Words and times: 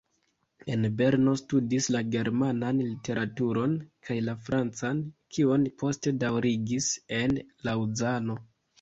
En 0.75 0.85
Berno 1.01 1.35
studis 1.41 1.89
la 1.97 2.01
germanan 2.15 2.81
literaturon 2.87 3.77
kaj 4.09 4.19
la 4.31 4.37
francan, 4.49 5.07
kion 5.37 5.71
poste 5.85 6.19
daŭrigis 6.27 6.93
en 7.23 7.43
Laŭzano. 7.73 8.45